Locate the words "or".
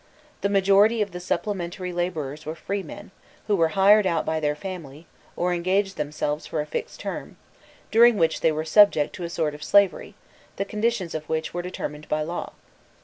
5.35-5.53